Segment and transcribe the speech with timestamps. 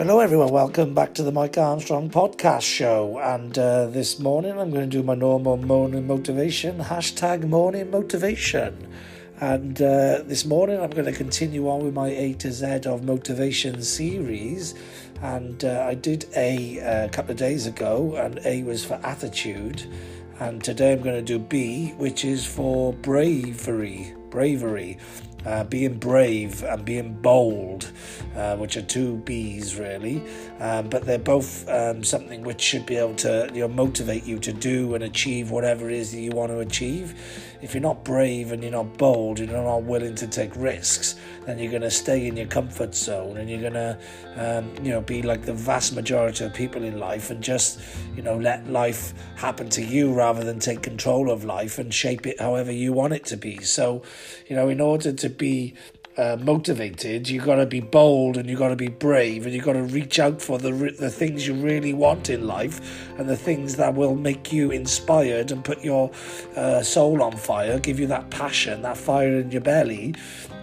[0.00, 0.48] Hello, everyone.
[0.48, 3.18] Welcome back to the Mike Armstrong podcast show.
[3.18, 8.88] And uh, this morning, I'm going to do my normal morning motivation hashtag morning motivation.
[9.42, 13.04] And uh, this morning, I'm going to continue on with my A to Z of
[13.04, 14.74] motivation series.
[15.20, 19.84] And uh, I did A a couple of days ago, and A was for attitude.
[20.38, 24.14] And today, I'm going to do B, which is for bravery.
[24.30, 24.98] Bravery
[25.46, 27.90] uh, being brave and being bold,
[28.36, 30.22] uh, which are two B's really,
[30.58, 34.38] um, but they're both um, something which should be able to you know, motivate you
[34.38, 37.14] to do and achieve whatever it is that you want to achieve.
[37.62, 41.16] If you're not brave and you're not bold and you're not willing to take risks,
[41.44, 43.98] then you're going to stay in your comfort zone and you're going to,
[44.36, 47.80] um, you know, be like the vast majority of people in life and just,
[48.16, 52.26] you know, let life happen to you rather than take control of life and shape
[52.26, 53.60] it however you want it to be.
[53.60, 54.02] So,
[54.48, 55.74] you know, in order to be
[56.16, 59.64] uh, motivated, you've got to be bold and you've got to be brave and you've
[59.64, 63.36] got to reach out for the the things you really want in life and the
[63.36, 66.10] things that will make you inspired and put your
[66.56, 70.14] uh, soul on fire, give you that passion, that fire in your belly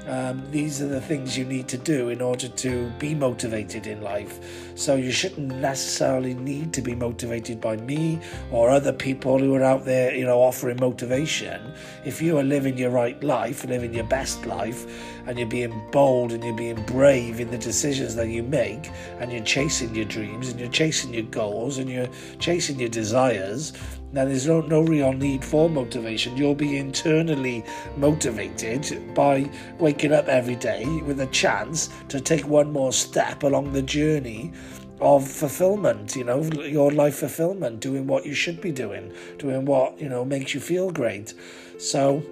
[0.07, 4.01] um, these are the things you need to do in order to be motivated in
[4.01, 4.39] life.
[4.75, 8.19] So you shouldn't necessarily need to be motivated by me
[8.51, 11.73] or other people who are out there, you know, offering motivation.
[12.05, 14.85] If you are living your right life, living your best life,
[15.27, 19.31] and you're being bold and you're being brave in the decisions that you make, and
[19.31, 23.73] you're chasing your dreams and you're chasing your goals and you're chasing your desires,
[24.17, 26.35] now, there's no, no real need for motivation.
[26.35, 27.63] You'll be internally
[27.97, 33.73] motivated by waking up every day with a chance to take one more step along
[33.73, 34.53] the journey
[35.01, 40.01] of fulfillment, you know, your life fulfillment, doing what you should be doing, doing what,
[40.01, 41.35] you know, makes you feel great.
[41.77, 42.23] So,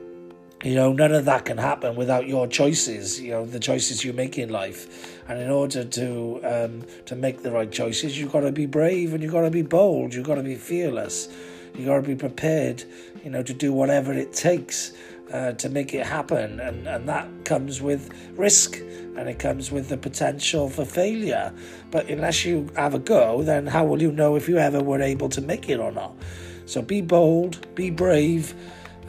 [0.64, 4.12] you know, none of that can happen without your choices, you know, the choices you
[4.12, 5.22] make in life.
[5.30, 9.14] And in order to um, to make the right choices, you've got to be brave
[9.14, 11.30] and you've got to be bold, you've got to be fearless.
[11.78, 12.84] You got to be prepared,
[13.24, 14.94] you know, to do whatever it takes
[15.32, 18.78] uh, to make it happen, and and that comes with risk,
[19.18, 21.54] and it comes with the potential for failure.
[21.92, 25.02] But unless you have a go, then how will you know if you ever were
[25.02, 26.14] able to make it or not?
[26.66, 28.54] So be bold, be brave,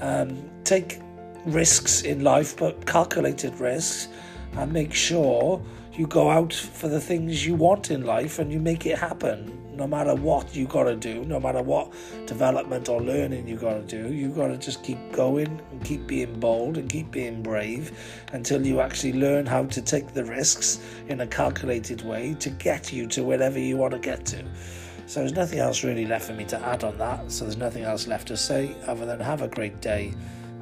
[0.01, 0.99] um, take
[1.47, 4.09] risks in life, but calculated risks,
[4.55, 5.63] and make sure
[5.99, 9.67] you go out for the things you want in life and you make it happen
[9.77, 11.93] no matter what you got to do, no matter what
[12.27, 16.07] development or learning you got to do, you got to just keep going and keep
[16.07, 17.93] being bold and keep being brave
[18.33, 22.93] until you actually learn how to take the risks in a calculated way to get
[22.93, 24.45] you to wherever you want to get to.
[25.07, 27.31] So there's nothing else really left for me to add on that.
[27.31, 30.15] So there's nothing else left to say other than have a great day.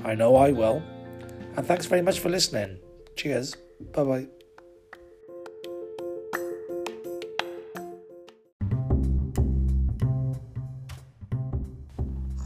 [0.04, 0.82] I know I will.
[1.56, 2.78] And thanks very much for listening.
[3.16, 3.56] Cheers.
[3.92, 4.43] Bye bye.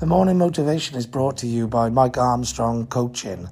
[0.01, 3.49] The morning motivation is brought to you by Mike Armstrong Coaching,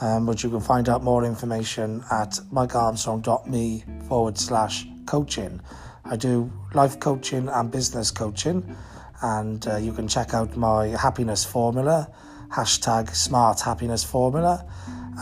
[0.00, 5.60] um, which you can find out more information at mikearmstrong.me forward slash coaching.
[6.04, 8.76] I do life coaching and business coaching,
[9.22, 12.10] and uh, you can check out my happiness formula,
[12.48, 14.66] hashtag smart happiness formula,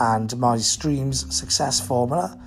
[0.01, 2.41] and my streams success formula,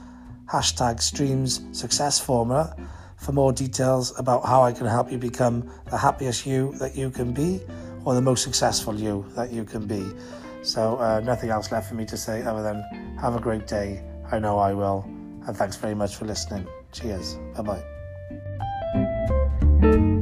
[0.48, 2.76] hashtag streams success formula,
[3.18, 7.12] for more details about how I can help you become the happiest you that you
[7.12, 7.62] can be
[8.06, 10.06] or the most successful you that you can be.
[10.62, 12.84] So, uh, nothing else left for me to say other than
[13.20, 14.04] have a great day.
[14.32, 15.04] I know I will.
[15.48, 16.68] And thanks very much for listening.
[16.92, 17.38] Cheers.
[17.56, 17.82] Bye
[19.82, 20.16] bye.